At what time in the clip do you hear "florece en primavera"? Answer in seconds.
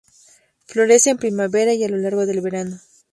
0.65-1.75